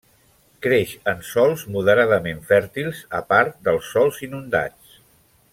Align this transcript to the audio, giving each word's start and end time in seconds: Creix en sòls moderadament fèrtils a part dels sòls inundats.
Creix 0.65 0.93
en 1.11 1.19
sòls 1.27 1.65
moderadament 1.75 2.41
fèrtils 2.53 3.05
a 3.21 3.23
part 3.35 3.63
dels 3.69 3.93
sòls 3.93 4.23
inundats. 4.31 5.01